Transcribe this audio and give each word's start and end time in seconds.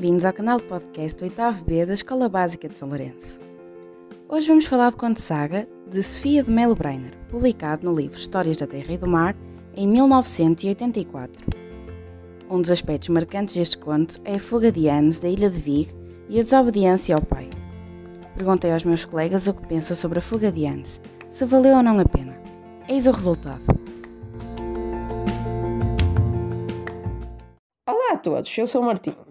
Bem-vindos 0.00 0.24
ao 0.24 0.32
canal 0.32 0.56
de 0.56 0.64
podcast 0.64 1.22
8 1.22 1.64
B 1.66 1.84
da 1.84 1.92
Escola 1.92 2.26
Básica 2.26 2.66
de 2.66 2.78
São 2.78 2.88
Lourenço. 2.88 3.38
Hoje 4.30 4.48
vamos 4.48 4.64
falar 4.64 4.88
do 4.88 4.96
conto 4.96 5.20
saga 5.20 5.68
de 5.86 6.02
Sofia 6.02 6.42
de 6.42 6.50
Melo 6.50 6.74
Breiner, 6.74 7.14
publicado 7.28 7.84
no 7.84 7.94
livro 7.94 8.16
Histórias 8.16 8.56
da 8.56 8.66
Terra 8.66 8.94
e 8.94 8.96
do 8.96 9.06
Mar, 9.06 9.36
em 9.76 9.86
1984. 9.86 11.44
Um 12.48 12.62
dos 12.62 12.70
aspectos 12.70 13.10
marcantes 13.10 13.56
deste 13.56 13.76
conto 13.76 14.18
é 14.24 14.36
a 14.36 14.40
fuga 14.40 14.72
de 14.72 14.88
Hans 14.88 15.18
da 15.18 15.28
ilha 15.28 15.50
de 15.50 15.58
Vig 15.58 15.94
e 16.30 16.40
a 16.40 16.42
desobediência 16.42 17.14
ao 17.14 17.20
pai. 17.20 17.50
Perguntei 18.34 18.72
aos 18.72 18.84
meus 18.84 19.04
colegas 19.04 19.46
o 19.48 19.52
que 19.52 19.68
pensam 19.68 19.94
sobre 19.94 20.20
a 20.20 20.22
fuga 20.22 20.50
de 20.50 20.64
Hans, 20.64 20.98
se 21.28 21.44
valeu 21.44 21.76
ou 21.76 21.82
não 21.82 21.98
a 21.98 22.06
pena. 22.06 22.40
Eis 22.88 23.06
o 23.06 23.10
resultado. 23.10 23.64
Olá 27.86 28.14
a 28.14 28.16
todos, 28.16 28.56
eu 28.56 28.66
sou 28.66 28.80
o 28.80 28.86
Martinho. 28.86 29.29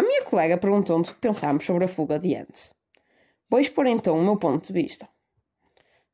A 0.00 0.02
minha 0.02 0.24
colega 0.24 0.56
perguntou-nos 0.56 1.10
o 1.10 1.14
que 1.14 1.20
pensámos 1.20 1.66
sobre 1.66 1.84
a 1.84 1.88
fuga 1.88 2.18
de 2.18 2.34
Hans. 2.34 2.72
Vou 3.50 3.60
expor 3.60 3.86
então 3.86 4.18
o 4.18 4.24
meu 4.24 4.38
ponto 4.38 4.66
de 4.66 4.72
vista. 4.72 5.06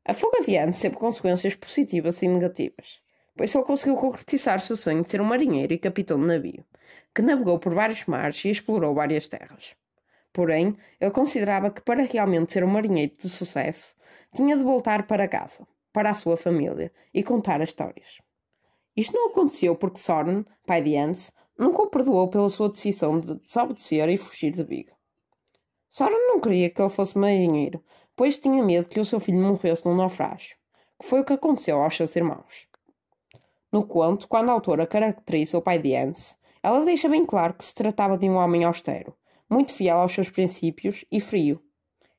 A 0.04 0.12
fuga 0.12 0.42
de 0.42 0.58
Hans 0.58 0.80
teve 0.80 0.96
consequências 0.96 1.54
positivas 1.54 2.20
e 2.20 2.26
negativas, 2.26 3.00
pois 3.36 3.54
ele 3.54 3.62
conseguiu 3.62 3.94
concretizar 3.94 4.58
seu 4.58 4.74
sonho 4.74 5.04
de 5.04 5.10
ser 5.12 5.20
um 5.20 5.24
marinheiro 5.24 5.72
e 5.72 5.78
capitão 5.78 6.18
de 6.18 6.26
navio, 6.26 6.64
que 7.14 7.22
navegou 7.22 7.60
por 7.60 7.74
vários 7.74 8.04
mares 8.06 8.44
e 8.44 8.50
explorou 8.50 8.92
várias 8.92 9.28
terras. 9.28 9.76
Porém, 10.32 10.76
ele 11.00 11.12
considerava 11.12 11.70
que 11.70 11.80
para 11.80 12.02
realmente 12.02 12.54
ser 12.54 12.64
um 12.64 12.66
marinheiro 12.66 13.12
de 13.16 13.28
sucesso, 13.28 13.94
tinha 14.34 14.56
de 14.56 14.64
voltar 14.64 15.06
para 15.06 15.28
casa, 15.28 15.64
para 15.92 16.10
a 16.10 16.14
sua 16.14 16.36
família, 16.36 16.92
e 17.14 17.22
contar 17.22 17.62
as 17.62 17.68
histórias. 17.68 18.20
Isto 18.96 19.12
não 19.12 19.28
aconteceu 19.30 19.76
porque 19.76 20.00
Soren, 20.00 20.44
pai 20.66 20.82
de 20.82 20.96
Hans, 20.96 21.30
nunca 21.58 21.82
o 21.82 21.90
perdoou 21.90 22.28
pela 22.28 22.48
sua 22.48 22.68
decisão 22.68 23.18
de 23.18 23.36
desobedecer 23.40 24.08
e 24.08 24.16
fugir 24.16 24.52
de 24.52 24.62
Vigo. 24.62 24.92
Soren 25.88 26.28
não 26.28 26.40
queria 26.40 26.68
que 26.68 26.80
ele 26.80 26.90
fosse 26.90 27.16
marinheiro, 27.16 27.82
pois 28.14 28.38
tinha 28.38 28.62
medo 28.62 28.88
que 28.88 29.00
o 29.00 29.04
seu 29.04 29.18
filho 29.18 29.38
morresse 29.38 29.86
num 29.86 29.96
naufrágio, 29.96 30.56
que 31.00 31.06
foi 31.06 31.20
o 31.20 31.24
que 31.24 31.32
aconteceu 31.32 31.80
aos 31.80 31.96
seus 31.96 32.14
irmãos. 32.16 32.68
No 33.72 33.86
conto, 33.86 34.28
quando 34.28 34.50
a 34.50 34.52
autora 34.52 34.86
caracteriza 34.86 35.58
o 35.58 35.62
pai 35.62 35.78
de 35.78 35.94
Hans, 35.94 36.38
ela 36.62 36.84
deixa 36.84 37.08
bem 37.08 37.24
claro 37.24 37.54
que 37.54 37.64
se 37.64 37.74
tratava 37.74 38.18
de 38.18 38.28
um 38.28 38.36
homem 38.36 38.64
austero, 38.64 39.16
muito 39.48 39.72
fiel 39.72 39.98
aos 39.98 40.12
seus 40.12 40.28
princípios 40.28 41.04
e 41.10 41.20
frio. 41.20 41.62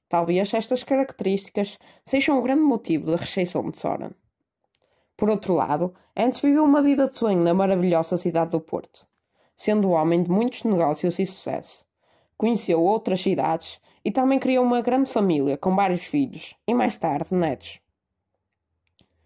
Talvez 0.10 0.54
estas 0.54 0.84
características 0.84 1.78
sejam 2.06 2.40
o 2.40 2.42
grande 2.42 2.62
motivo 2.62 3.12
da 3.12 3.18
rejeição 3.18 3.70
de 3.70 3.78
Soren. 3.78 4.12
Por 5.18 5.30
outro 5.30 5.54
lado, 5.54 5.94
Hans 6.16 6.40
viveu 6.40 6.64
uma 6.64 6.82
vida 6.82 7.08
de 7.08 7.18
sonho 7.18 7.44
na 7.44 7.54
maravilhosa 7.54 8.18
cidade 8.18 8.52
do 8.52 8.62
Porto 8.62 9.07
sendo 9.58 9.90
homem 9.90 10.24
de 10.24 10.30
muitos 10.30 10.64
negócios 10.64 11.18
e 11.20 11.26
sucesso. 11.26 11.86
Conheceu 12.38 12.80
outras 12.82 13.22
cidades 13.22 13.82
e 14.06 14.12
também 14.12 14.40
criou 14.40 14.64
uma 14.64 14.82
grande 14.82 15.10
família 15.10 15.58
com 15.58 15.76
vários 15.76 16.04
filhos 16.04 16.56
e 16.68 16.74
mais 16.74 16.96
tarde 16.96 17.34
netos. 17.34 17.82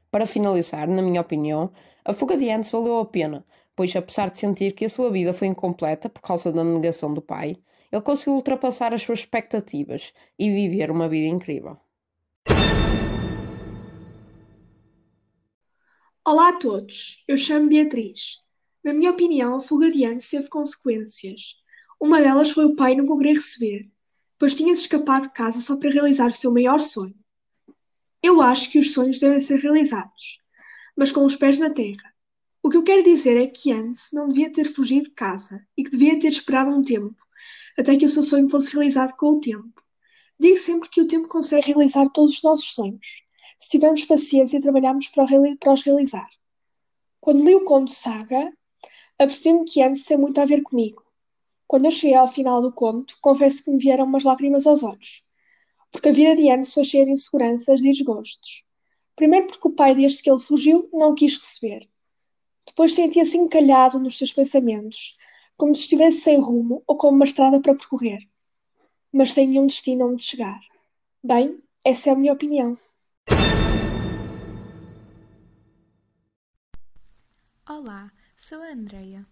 Para 0.10 0.26
finalizar, 0.26 0.88
na 0.88 1.02
minha 1.02 1.22
opinião, 1.22 1.72
a 2.04 2.14
fuga 2.14 2.38
de 2.38 2.50
Hans 2.50 2.72
valeu 2.72 2.98
a 3.00 3.06
pena, 3.06 3.46
pois 3.76 3.96
apesar 3.96 4.30
de 4.30 4.40
sentir 4.40 4.74
que 4.74 4.86
a 4.86 4.90
sua 4.90 5.12
vida 5.12 5.34
foi 5.34 5.48
incompleta 5.48 6.10
por 6.10 6.22
causa 6.22 6.52
da 6.52 6.64
negação 6.64 7.14
do 7.14 7.22
pai, 7.22 7.58
ele 7.92 8.02
conseguiu 8.02 8.34
ultrapassar 8.34 8.94
as 8.94 9.04
suas 9.04 9.20
expectativas 9.20 10.14
e 10.40 10.50
viver 10.50 10.90
uma 10.90 11.10
vida 11.10 11.28
incrível. 11.28 11.78
Olá 16.26 16.50
a 16.50 16.60
todos, 16.60 17.24
eu 17.28 17.38
chamo 17.38 17.68
Beatriz. 17.68 18.38
Na 18.84 18.94
minha 18.94 19.12
opinião, 19.12 19.56
a 19.56 19.62
fuga 19.62 19.92
de 19.92 20.04
Hans 20.06 20.28
teve 20.28 20.48
consequências. 20.50 21.56
Uma 22.00 22.20
delas 22.20 22.50
foi 22.50 22.66
o 22.66 22.76
pai 22.76 22.96
nunca 22.96 23.14
o 23.14 23.18
querer 23.18 23.36
receber, 23.36 23.92
pois 24.40 24.56
tinha-se 24.56 24.82
escapado 24.82 25.28
de 25.28 25.34
casa 25.34 25.62
só 25.62 25.78
para 25.78 25.92
realizar 25.92 26.30
o 26.30 26.34
seu 26.34 26.52
maior 26.52 26.80
sonho. 26.82 27.16
Eu 28.24 28.42
acho 28.42 28.72
que 28.72 28.80
os 28.80 28.94
sonhos 28.94 29.20
devem 29.20 29.40
ser 29.40 29.60
realizados, 29.60 30.40
mas 30.96 31.12
com 31.12 31.24
os 31.24 31.36
pés 31.36 31.60
na 31.60 31.70
terra. 31.70 32.12
O 32.64 32.70
que 32.70 32.78
eu 32.78 32.84
quero 32.84 33.04
dizer 33.04 33.38
é 33.38 33.48
que 33.48 33.72
Hans 33.72 34.10
não 34.14 34.28
devia 34.28 34.52
ter 34.52 34.72
fugido 34.72 35.10
de 35.10 35.16
casa 35.16 35.64
e 35.78 35.84
que 35.84 35.92
devia 35.92 36.20
ter 36.20 36.30
esperado 36.30 36.72
um 36.72 36.84
tempo, 36.84 37.16
até 37.78 37.96
que 37.96 38.06
o 38.06 38.10
seu 38.10 38.24
sonho 38.24 38.50
fosse 38.50 38.72
realizado 38.72 39.16
com 39.16 39.38
o 39.38 39.40
tempo. 39.40 39.82
Digo 40.40 40.58
sempre 40.58 40.90
que 40.90 41.02
o 41.02 41.08
tempo 41.08 41.28
consegue 41.28 41.68
realizar 41.68 42.10
todos 42.10 42.38
os 42.38 42.44
nossos 42.44 42.74
sonhos, 42.74 43.24
se 43.60 43.70
tivermos 43.70 44.06
paciência 44.06 44.58
e 44.58 44.62
trabalharmos 44.62 45.08
para, 45.08 45.26
os 45.72 45.84
realizar. 45.84 46.28
Quando 47.20 47.46
li 47.46 47.54
o 47.54 47.64
conto 47.64 47.92
Saga, 47.92 48.52
Apercebi-me 49.22 49.66
que 49.66 49.84
Hans 49.84 50.04
tem 50.04 50.18
muito 50.18 50.42
a 50.42 50.46
ver 50.46 50.64
comigo. 50.64 51.06
Quando 51.68 51.86
eu 51.86 51.92
cheguei 51.92 52.16
ao 52.16 52.28
final 52.28 52.60
do 52.60 52.72
conto, 52.72 53.16
confesso 53.22 53.64
que 53.64 53.70
me 53.70 53.78
vieram 53.78 54.06
umas 54.06 54.24
lágrimas 54.24 54.66
aos 54.66 54.82
olhos. 54.82 55.22
Porque 55.92 56.10
a 56.10 56.12
vida 56.12 56.36
de 56.36 56.50
Hans 56.50 56.74
foi 56.74 56.84
cheia 56.84 57.06
de 57.06 57.12
inseguranças 57.12 57.84
e 57.84 57.92
desgostos. 57.92 58.64
Primeiro 59.16 59.46
porque 59.46 59.68
o 59.68 59.74
pai, 59.74 59.94
desde 59.94 60.24
que 60.24 60.32
ele 60.32 60.40
fugiu, 60.40 60.90
não 60.92 61.14
quis 61.14 61.38
receber. 61.38 61.88
Depois 62.66 62.96
sentia-se 62.96 63.38
encalhado 63.38 64.00
nos 64.00 64.18
seus 64.18 64.34
pensamentos, 64.34 65.16
como 65.56 65.76
se 65.76 65.84
estivesse 65.84 66.22
sem 66.22 66.42
rumo 66.42 66.82
ou 66.88 66.98
com 66.98 67.10
uma 67.10 67.26
estrada 67.26 67.62
para 67.62 67.76
percorrer, 67.76 68.28
mas 69.14 69.34
sem 69.34 69.46
nenhum 69.46 69.68
destino 69.68 70.12
onde 70.12 70.26
chegar. 70.26 70.60
Bem, 71.24 71.62
essa 71.86 72.10
é 72.10 72.14
a 72.14 72.16
minha 72.16 72.34
opinião. 72.34 72.76
Olá, 77.70 78.12
Sou 78.44 78.60
a 78.60 78.72
Andreia. 78.72 79.24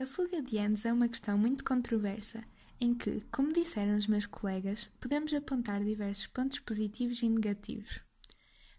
A 0.00 0.04
fuga 0.04 0.42
de 0.42 0.58
anos 0.58 0.84
é 0.84 0.92
uma 0.92 1.08
questão 1.08 1.38
muito 1.38 1.62
controversa, 1.62 2.42
em 2.80 2.92
que, 2.92 3.20
como 3.30 3.52
disseram 3.52 3.96
os 3.96 4.08
meus 4.08 4.26
colegas, 4.26 4.90
podemos 4.98 5.32
apontar 5.32 5.82
diversos 5.84 6.26
pontos 6.26 6.58
positivos 6.58 7.22
e 7.22 7.28
negativos. 7.28 8.00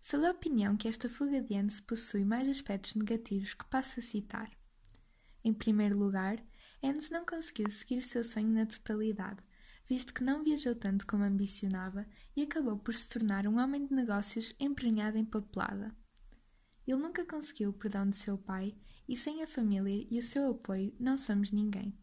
Sou 0.01 0.19
da 0.19 0.31
opinião 0.31 0.75
que 0.75 0.89
esta 0.89 1.07
fuga 1.07 1.39
de 1.39 1.55
anos 1.55 1.79
possui 1.79 2.25
mais 2.25 2.49
aspectos 2.49 2.93
negativos 2.95 3.53
que 3.53 3.65
passo 3.67 4.01
a 4.01 4.03
citar. 4.03 4.51
Em 5.45 5.53
primeiro 5.53 5.97
lugar, 5.97 6.43
Enz 6.83 7.09
não 7.09 7.25
conseguiu 7.25 7.71
seguir 7.71 7.99
o 7.99 8.05
seu 8.05 8.25
sonho 8.25 8.49
na 8.49 8.65
totalidade, 8.65 9.41
visto 9.87 10.13
que 10.13 10.25
não 10.25 10.43
viajou 10.43 10.75
tanto 10.75 11.07
como 11.07 11.23
ambicionava 11.23 12.05
e 12.35 12.43
acabou 12.43 12.77
por 12.77 12.93
se 12.93 13.07
tornar 13.07 13.47
um 13.47 13.57
homem 13.57 13.85
de 13.85 13.93
negócios 13.93 14.53
emprenhado 14.59 15.17
em 15.17 15.23
papelada. 15.23 15.95
Ele 16.87 17.01
nunca 17.01 17.25
conseguiu 17.25 17.69
o 17.69 17.73
perdão 17.73 18.09
de 18.09 18.15
seu 18.15 18.37
pai 18.37 18.75
e 19.07 19.17
sem 19.17 19.41
a 19.43 19.47
família 19.47 20.07
e 20.09 20.19
o 20.19 20.23
seu 20.23 20.51
apoio 20.51 20.93
não 20.99 21.17
somos 21.17 21.51
ninguém. 21.51 21.97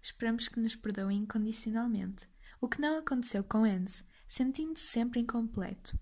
Esperamos 0.00 0.48
que 0.48 0.60
nos 0.60 0.76
perdoem 0.76 1.20
incondicionalmente, 1.22 2.28
o 2.60 2.68
que 2.68 2.80
não 2.80 2.98
aconteceu 2.98 3.42
com 3.44 3.66
Enz, 3.66 4.04
sentindo-se 4.26 4.86
sempre 4.86 5.20
incompleto. 5.20 5.98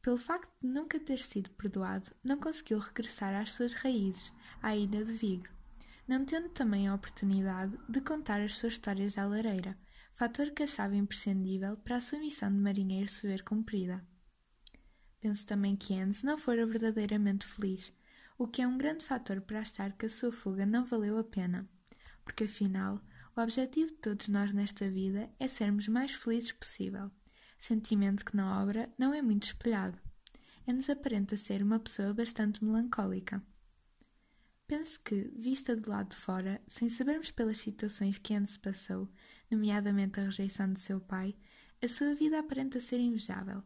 Pelo 0.00 0.18
facto 0.18 0.50
de 0.60 0.68
nunca 0.68 0.98
ter 0.98 1.18
sido 1.18 1.50
perdoado, 1.50 2.10
não 2.24 2.38
conseguiu 2.38 2.78
regressar 2.78 3.34
às 3.34 3.52
suas 3.52 3.74
raízes, 3.74 4.32
à 4.60 4.76
ilha 4.76 5.04
de 5.04 5.12
Vigo, 5.12 5.48
não 6.08 6.24
tendo 6.24 6.48
também 6.48 6.88
a 6.88 6.94
oportunidade 6.94 7.78
de 7.88 8.00
contar 8.00 8.40
as 8.40 8.56
suas 8.56 8.74
histórias 8.74 9.16
à 9.16 9.26
lareira, 9.26 9.78
fator 10.12 10.50
que 10.50 10.64
achava 10.64 10.96
imprescindível 10.96 11.76
para 11.76 11.96
a 11.96 12.00
sua 12.00 12.18
missão 12.18 12.50
de 12.50 12.58
marinheiro 12.58 13.08
se 13.08 13.26
ver 13.26 13.44
cumprida. 13.44 14.04
Penso 15.22 15.46
também 15.46 15.76
que 15.76 15.94
Enz 15.94 16.24
não 16.24 16.36
fora 16.36 16.66
verdadeiramente 16.66 17.46
feliz, 17.46 17.92
o 18.36 18.48
que 18.48 18.60
é 18.60 18.66
um 18.66 18.76
grande 18.76 19.04
fator 19.04 19.40
para 19.40 19.60
achar 19.60 19.92
que 19.92 20.06
a 20.06 20.10
sua 20.10 20.32
fuga 20.32 20.66
não 20.66 20.84
valeu 20.84 21.16
a 21.16 21.22
pena, 21.22 21.70
porque 22.24 22.42
afinal, 22.42 23.00
o 23.36 23.40
objetivo 23.40 23.92
de 23.92 23.98
todos 23.98 24.28
nós 24.28 24.52
nesta 24.52 24.90
vida 24.90 25.30
é 25.38 25.46
sermos 25.46 25.86
mais 25.86 26.12
felizes 26.12 26.50
possível, 26.50 27.08
sentimento 27.56 28.24
que 28.24 28.34
na 28.36 28.60
obra 28.60 28.92
não 28.98 29.14
é 29.14 29.22
muito 29.22 29.44
espelhado. 29.44 29.96
É-nos 30.66 30.90
aparenta 30.90 31.36
ser 31.36 31.62
uma 31.62 31.78
pessoa 31.78 32.12
bastante 32.12 32.64
melancólica. 32.64 33.40
Penso 34.66 34.98
que, 35.04 35.30
vista 35.36 35.76
do 35.76 35.88
lado 35.88 36.08
de 36.10 36.16
fora, 36.16 36.60
sem 36.66 36.88
sabermos 36.88 37.30
pelas 37.30 37.58
situações 37.58 38.18
que 38.18 38.34
antes 38.34 38.56
passou, 38.56 39.08
nomeadamente 39.48 40.18
a 40.18 40.24
rejeição 40.24 40.72
do 40.72 40.80
seu 40.80 41.00
pai, 41.00 41.36
a 41.80 41.86
sua 41.86 42.12
vida 42.16 42.40
aparenta 42.40 42.80
ser 42.80 42.98
invejável. 42.98 43.62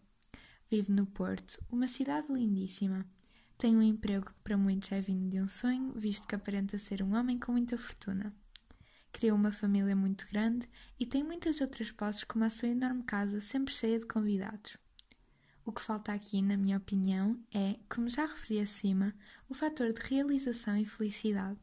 Vive 0.69 0.91
no 0.91 1.07
Porto, 1.07 1.65
uma 1.71 1.87
cidade 1.87 2.27
lindíssima, 2.29 3.07
tem 3.57 3.77
um 3.77 3.83
emprego 3.83 4.27
que 4.27 4.35
para 4.43 4.57
muitos 4.57 4.91
é 4.91 5.01
vindo 5.01 5.31
de 5.31 5.41
um 5.41 5.47
sonho, 5.47 5.93
visto 5.95 6.27
que 6.27 6.35
aparenta 6.35 6.77
ser 6.77 7.05
um 7.05 7.15
homem 7.15 7.39
com 7.39 7.53
muita 7.53 7.79
fortuna. 7.79 8.35
Criou 9.13 9.37
uma 9.37 9.53
família 9.53 9.95
muito 9.95 10.27
grande 10.29 10.69
e 10.99 11.07
tem 11.07 11.23
muitas 11.23 11.61
outras 11.61 11.93
posses, 11.93 12.25
como 12.25 12.43
a 12.43 12.51
sua 12.51 12.69
enorme 12.69 13.05
casa, 13.05 13.41
sempre 13.41 13.73
cheia 13.73 14.01
de 14.01 14.07
convidados. 14.07 14.77
O 15.65 15.71
que 15.71 15.81
falta 15.81 16.13
aqui, 16.13 16.43
na 16.43 16.57
minha 16.57 16.79
opinião, 16.79 17.41
é, 17.55 17.79
como 17.89 18.11
já 18.11 18.27
referi 18.27 18.59
acima, 18.59 19.15
o 19.49 19.55
fator 19.55 19.93
de 19.93 20.01
realização 20.03 20.77
e 20.77 20.85
felicidade. 20.85 21.61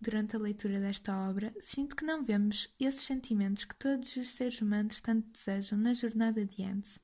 Durante 0.00 0.36
a 0.36 0.38
leitura 0.38 0.78
desta 0.78 1.28
obra, 1.28 1.52
sinto 1.60 1.96
que 1.96 2.04
não 2.04 2.22
vemos 2.22 2.72
esses 2.78 3.02
sentimentos 3.02 3.64
que 3.64 3.74
todos 3.74 4.16
os 4.16 4.30
seres 4.30 4.60
humanos 4.62 5.00
tanto 5.00 5.28
desejam 5.28 5.76
na 5.76 5.92
jornada 5.92 6.40
adiante 6.40 7.00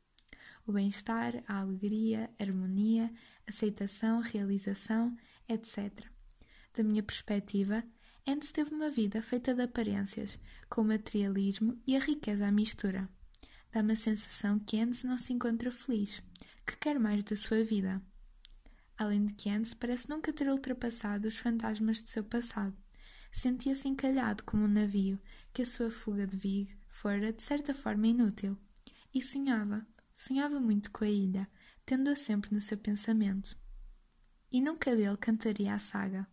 o 0.66 0.72
bem-estar, 0.72 1.42
a 1.46 1.60
alegria, 1.60 2.30
harmonia, 2.38 3.12
aceitação, 3.46 4.20
realização, 4.20 5.16
etc. 5.48 6.06
Da 6.72 6.82
minha 6.82 7.02
perspectiva, 7.02 7.84
Hans 8.26 8.50
teve 8.50 8.74
uma 8.74 8.90
vida 8.90 9.20
feita 9.20 9.54
de 9.54 9.62
aparências, 9.62 10.38
com 10.70 10.80
o 10.80 10.84
materialismo 10.84 11.78
e 11.86 11.94
a 11.96 12.00
riqueza 12.00 12.46
à 12.46 12.50
mistura. 12.50 13.08
Dá-me 13.70 13.92
a 13.92 13.96
sensação 13.96 14.58
que 14.58 14.80
Hans 14.80 15.04
não 15.04 15.18
se 15.18 15.32
encontra 15.32 15.70
feliz, 15.70 16.22
que 16.66 16.76
quer 16.78 16.98
mais 16.98 17.22
da 17.22 17.36
sua 17.36 17.62
vida. 17.62 18.02
Além 18.96 19.26
de 19.26 19.34
que 19.34 19.50
Hans 19.50 19.74
parece 19.74 20.08
nunca 20.08 20.32
ter 20.32 20.48
ultrapassado 20.48 21.28
os 21.28 21.36
fantasmas 21.36 22.02
de 22.02 22.08
seu 22.08 22.24
passado. 22.24 22.76
Sentia-se 23.30 23.88
encalhado 23.88 24.44
como 24.44 24.64
um 24.64 24.68
navio, 24.68 25.20
que 25.52 25.62
a 25.62 25.66
sua 25.66 25.90
fuga 25.90 26.26
de 26.26 26.36
Vig 26.36 26.74
fora, 26.88 27.32
de 27.32 27.42
certa 27.42 27.74
forma, 27.74 28.06
inútil. 28.06 28.56
E 29.12 29.20
sonhava, 29.20 29.86
sonhava 30.14 30.60
muito 30.60 30.92
com 30.92 31.04
a 31.04 31.08
ilha, 31.08 31.48
tendo-a 31.84 32.14
sempre 32.14 32.54
no 32.54 32.60
seu 32.60 32.78
pensamento. 32.78 33.56
E 34.50 34.60
nunca 34.60 34.94
dele 34.94 35.16
cantaria 35.16 35.74
a 35.74 35.78
saga. 35.80 36.26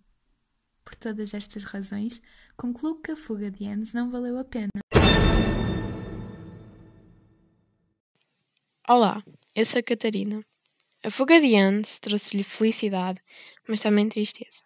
Por 0.85 0.93
todas 0.95 1.33
estas 1.33 1.63
razões, 1.63 2.21
concluo 2.55 3.01
que 3.01 3.11
a 3.11 3.15
fuga 3.15 3.49
de 3.49 3.67
Hans 3.67 3.93
não 3.93 4.11
valeu 4.11 4.37
a 4.37 4.45
pena. 4.45 4.69
Olá, 8.87 9.23
eu 9.55 9.65
sou 9.65 9.79
a 9.79 9.83
Catarina. 9.83 10.45
A 11.03 11.09
fuga 11.09 11.41
de 11.41 11.55
Hans 11.55 11.97
trouxe-lhe 11.99 12.43
felicidade, 12.43 13.19
mas 13.67 13.81
também 13.81 14.07
tristeza. 14.09 14.61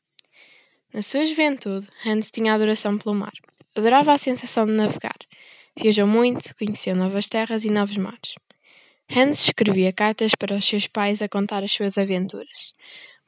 Na 0.93 1.01
sua 1.01 1.25
juventude, 1.25 1.87
Hans 2.05 2.31
tinha 2.31 2.53
adoração 2.53 2.97
pelo 2.97 3.15
mar. 3.15 3.33
Adorava 3.75 4.13
a 4.13 4.17
sensação 4.17 4.65
de 4.65 4.73
navegar. 4.73 5.17
Viajou 5.77 6.07
muito, 6.07 6.53
conheceu 6.55 6.95
novas 6.95 7.27
terras 7.27 7.63
e 7.63 7.69
novos 7.69 7.95
mares. 7.97 8.35
Hans 9.09 9.43
escrevia 9.43 9.93
cartas 9.93 10.31
para 10.37 10.55
os 10.55 10.67
seus 10.67 10.87
pais 10.87 11.21
a 11.21 11.29
contar 11.29 11.63
as 11.63 11.71
suas 11.71 11.97
aventuras 11.97 12.73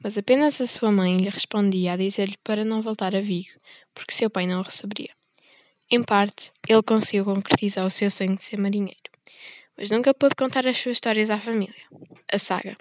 mas 0.02 0.16
apenas 0.16 0.60
a 0.60 0.66
sua 0.66 0.92
mãe 0.92 1.16
lhe 1.16 1.28
respondia 1.28 1.92
a 1.92 1.96
dizer-lhe 1.96 2.36
para 2.44 2.64
não 2.64 2.82
voltar 2.82 3.16
a 3.16 3.20
Vigo, 3.20 3.50
porque 3.94 4.14
seu 4.14 4.30
pai 4.30 4.46
não 4.46 4.60
o 4.60 4.62
receberia. 4.62 5.10
Em 5.90 6.02
parte, 6.02 6.52
ele 6.68 6.82
conseguiu 6.82 7.24
concretizar 7.24 7.84
o 7.84 7.90
seu 7.90 8.10
sonho 8.10 8.36
de 8.36 8.44
ser 8.44 8.58
marinheiro, 8.58 9.10
mas 9.76 9.90
nunca 9.90 10.14
pôde 10.14 10.34
contar 10.36 10.66
as 10.66 10.78
suas 10.78 10.96
histórias 10.96 11.30
à 11.30 11.38
família. 11.40 11.74
A 12.30 12.38
saga. 12.38 12.76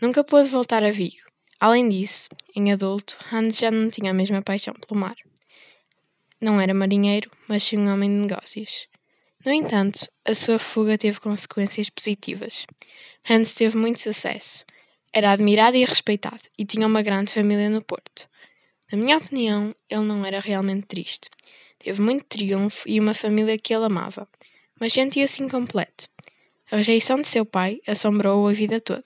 Nunca 0.00 0.24
pôde 0.24 0.48
voltar 0.48 0.82
a 0.82 0.90
Vigo. 0.90 1.22
Além 1.60 1.88
disso, 1.88 2.28
em 2.56 2.72
adulto, 2.72 3.16
Hans 3.32 3.56
já 3.56 3.70
não 3.70 3.88
tinha 3.88 4.10
a 4.10 4.14
mesma 4.14 4.42
paixão 4.42 4.74
pelo 4.74 5.00
mar. 5.00 5.14
Não 6.40 6.60
era 6.60 6.74
marinheiro, 6.74 7.30
mas 7.46 7.62
sim 7.62 7.78
um 7.78 7.92
homem 7.92 8.10
de 8.10 8.26
negócios. 8.26 8.88
No 9.44 9.50
entanto, 9.50 10.08
a 10.24 10.36
sua 10.36 10.56
fuga 10.56 10.96
teve 10.96 11.18
consequências 11.18 11.90
positivas. 11.90 12.64
Hans 13.28 13.54
teve 13.54 13.76
muito 13.76 14.00
sucesso, 14.00 14.64
era 15.12 15.32
admirado 15.32 15.76
e 15.76 15.84
respeitado, 15.84 16.42
e 16.56 16.64
tinha 16.64 16.86
uma 16.86 17.02
grande 17.02 17.34
família 17.34 17.68
no 17.68 17.82
Porto. 17.82 18.28
Na 18.92 18.96
minha 18.96 19.18
opinião, 19.18 19.74
ele 19.90 20.02
não 20.02 20.24
era 20.24 20.38
realmente 20.38 20.86
triste. 20.86 21.28
Teve 21.80 22.00
muito 22.00 22.24
triunfo 22.26 22.88
e 22.88 23.00
uma 23.00 23.14
família 23.14 23.58
que 23.58 23.74
ele 23.74 23.84
amava, 23.84 24.28
mas 24.78 24.92
sentia-se 24.92 25.42
incompleto. 25.42 26.08
A 26.70 26.76
rejeição 26.76 27.20
de 27.20 27.26
seu 27.26 27.44
pai 27.44 27.80
assombrou-o 27.84 28.46
a 28.46 28.52
vida 28.52 28.80
toda. 28.80 29.04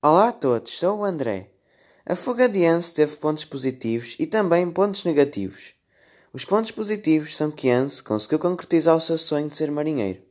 Olá 0.00 0.28
a 0.28 0.32
todos, 0.32 0.78
sou 0.78 1.00
o 1.00 1.04
André. 1.04 1.50
A 2.06 2.14
fuga 2.14 2.48
de 2.48 2.64
Anse 2.64 2.94
teve 2.94 3.16
pontos 3.16 3.44
positivos 3.44 4.14
e 4.16 4.28
também 4.28 4.70
pontos 4.70 5.04
negativos. 5.04 5.77
Os 6.38 6.44
pontos 6.44 6.70
positivos 6.70 7.36
são 7.36 7.50
que 7.50 7.68
Anse 7.68 8.00
conseguiu 8.00 8.38
concretizar 8.38 8.96
o 8.96 9.00
seu 9.00 9.18
sonho 9.18 9.48
de 9.48 9.56
ser 9.56 9.72
marinheiro. 9.72 10.22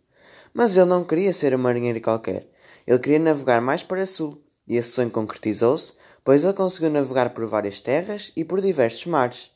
Mas 0.53 0.77
ele 0.77 0.85
não 0.85 1.03
queria 1.03 1.33
ser 1.33 1.53
um 1.53 1.57
marinheiro 1.57 1.99
qualquer. 1.99 2.47
Ele 2.87 2.97
queria 2.97 3.19
navegar 3.19 3.59
mais 3.59 3.83
para 3.83 4.07
sul, 4.07 4.41
e 4.65 4.77
esse 4.77 4.91
sonho 4.91 5.09
concretizou-se, 5.09 5.91
pois 6.23 6.45
ele 6.45 6.53
conseguiu 6.53 6.89
navegar 6.91 7.31
por 7.31 7.45
várias 7.45 7.81
terras 7.81 8.31
e 8.37 8.45
por 8.45 8.61
diversos 8.61 9.05
mares. 9.05 9.51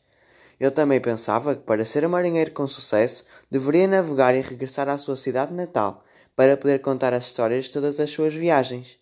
Ele 0.60 0.72
também 0.72 1.00
pensava 1.00 1.56
que 1.56 1.62
para 1.62 1.86
ser 1.86 2.06
um 2.06 2.10
marinheiro 2.10 2.52
com 2.52 2.68
sucesso, 2.68 3.24
deveria 3.50 3.88
navegar 3.88 4.36
e 4.36 4.42
regressar 4.42 4.90
à 4.90 4.98
sua 4.98 5.16
cidade 5.16 5.54
natal, 5.54 6.04
para 6.36 6.58
poder 6.58 6.82
contar 6.82 7.14
as 7.14 7.28
histórias 7.28 7.64
de 7.64 7.72
todas 7.72 7.98
as 7.98 8.10
suas 8.10 8.34
viagens. 8.34 8.98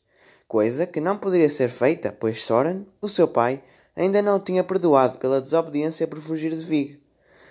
Coisa 0.48 0.86
que 0.86 1.02
não 1.02 1.18
poderia 1.18 1.50
ser 1.50 1.72
feita, 1.72 2.12
pois 2.12 2.46
Soren, 2.46 2.86
o 3.02 3.10
seu 3.10 3.28
pai, 3.28 3.64
ainda 3.96 4.22
não 4.22 4.36
o 4.36 4.40
tinha 4.40 4.64
perdoado 4.64 5.18
pela 5.18 5.42
desobediência 5.42 6.06
por 6.06 6.22
fugir 6.22 6.52
de 6.52 6.64
Vig. 6.64 7.09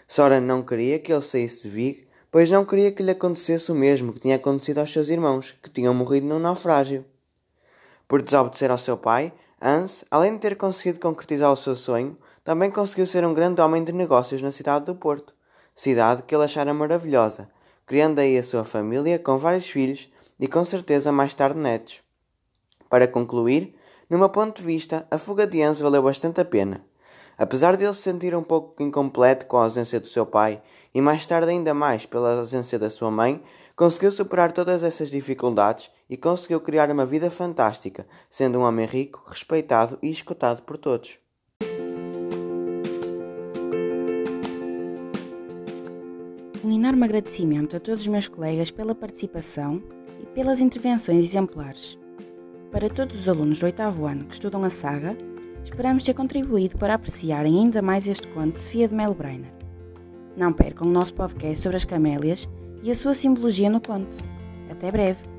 Soren 0.09 0.41
não 0.41 0.63
queria 0.63 0.99
que 0.99 1.13
ele 1.13 1.23
saísse 1.23 1.63
de 1.63 1.69
Vig 1.69 2.09
pois 2.31 2.51
não 2.51 2.65
queria 2.65 2.93
que 2.93 3.03
lhe 3.03 3.11
acontecesse 3.11 3.73
o 3.73 3.75
mesmo 3.75 4.13
que 4.13 4.21
tinha 4.21 4.37
acontecido 4.37 4.79
aos 4.79 4.93
seus 4.93 5.09
irmãos, 5.09 5.55
que 5.63 5.71
tinham 5.71 5.95
morrido 5.95 6.27
num 6.27 6.39
naufrágio. 6.39 7.05
Por 8.07 8.23
desobedecer 8.23 8.71
ao 8.71 8.79
seu 8.79 8.97
pai, 8.97 9.33
Hans, 9.61 10.05
além 10.11 10.35
de 10.35 10.41
ter 10.41 10.57
conseguido 10.57 11.01
concretizar 11.01 11.53
o 11.53 11.57
seu 11.57 11.75
sonho, 11.75 12.17
também 12.45 12.71
conseguiu 12.71 13.07
ser 13.07 13.25
um 13.25 13.35
grande 13.35 13.61
homem 13.61 13.83
de 13.83 13.93
negócios 13.93 14.41
na 14.41 14.51
cidade 14.51 14.87
do 14.87 14.95
Porto, 14.95 15.35
cidade 15.75 16.23
que 16.23 16.35
ele 16.35 16.45
achara 16.45 16.73
maravilhosa, 16.73 17.51
criando 17.87 18.19
aí 18.19 18.39
a 18.39 18.43
sua 18.43 18.65
família 18.65 19.19
com 19.19 19.39
vários 19.39 19.69
filhos 19.69 20.09
e 20.39 20.47
com 20.47 20.65
certeza 20.65 21.11
mais 21.11 21.35
tarde 21.35 21.59
netos. 21.59 22.01
Para 22.89 23.09
concluir, 23.09 23.75
no 24.09 24.19
meu 24.19 24.31
ponto 24.31 24.61
de 24.61 24.67
vista, 24.67 25.07
a 25.11 25.19
fuga 25.19 25.47
de 25.47 25.61
Hans 25.63 25.81
valeu 25.81 26.03
bastante 26.03 26.41
a 26.41 26.45
pena. 26.45 26.88
Apesar 27.38 27.76
de 27.76 27.85
ele 27.85 27.94
se 27.94 28.02
sentir 28.02 28.35
um 28.35 28.43
pouco 28.43 28.82
incompleto 28.82 29.46
com 29.46 29.56
a 29.56 29.64
ausência 29.64 30.00
do 30.00 30.08
seu 30.08 30.26
pai 30.26 30.61
e 30.93 31.00
mais 31.00 31.25
tarde 31.25 31.50
ainda 31.50 31.73
mais 31.73 32.05
pela 32.05 32.38
ausência 32.38 32.79
da 32.81 32.90
sua 32.90 33.12
mãe, 33.12 33.40
conseguiu 33.76 34.11
superar 34.11 34.50
todas 34.50 34.82
essas 34.82 35.08
dificuldades 35.08 35.88
e 36.11 36.17
conseguiu 36.17 36.61
criar 36.61 36.90
uma 36.90 37.06
vida 37.06 37.31
fantástica, 37.31 38.08
sendo 38.29 38.58
um 38.58 38.62
homem 38.62 38.87
rico, 38.87 39.23
respeitado 39.25 39.96
e 40.02 40.11
escutado 40.11 40.62
por 40.62 40.76
todos. 40.76 41.17
Um 46.64 46.73
enorme 46.73 47.05
agradecimento 47.05 47.76
a 47.76 47.81
todos 47.81 48.00
os 48.00 48.08
meus 48.08 48.26
colegas 48.26 48.73
pela 48.73 48.96
participação 48.96 49.81
e 50.20 50.26
pelas 50.26 50.61
intervenções 50.61 51.25
exemplares. 51.25 51.96
Para 52.73 52.90
todos 52.90 53.17
os 53.17 53.29
alunos 53.29 53.61
do 53.61 53.67
oitavo 53.67 54.06
ano 54.06 54.25
que 54.25 54.35
estudam 54.35 54.64
a 54.64 54.70
saga, 54.70 55.17
Esperamos 55.70 56.03
ter 56.03 56.15
contribuído 56.15 56.79
para 56.79 56.94
apreciarem 56.94 57.59
ainda 57.59 57.82
mais 57.82 58.09
este 58.09 58.26
conto 58.29 58.55
de 58.55 58.61
Sofia 58.61 58.88
de 58.88 58.94
Melo 58.94 59.15
Breiner. 59.15 59.53
Não 60.35 60.50
percam 60.50 60.88
o 60.88 60.91
nosso 60.91 61.12
podcast 61.12 61.62
sobre 61.62 61.76
as 61.76 61.85
camélias 61.85 62.49
e 62.82 62.91
a 62.91 62.94
sua 62.94 63.12
simbologia 63.12 63.69
no 63.69 63.79
conto. 63.79 64.17
Até 64.70 64.91
breve! 64.91 65.38